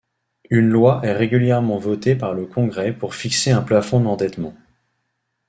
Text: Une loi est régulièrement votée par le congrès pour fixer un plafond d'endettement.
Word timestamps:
Une 0.49 0.67
loi 0.67 1.01
est 1.03 1.13
régulièrement 1.13 1.77
votée 1.77 2.15
par 2.15 2.33
le 2.33 2.47
congrès 2.47 2.91
pour 2.91 3.13
fixer 3.13 3.51
un 3.51 3.61
plafond 3.61 3.99
d'endettement. 3.99 4.55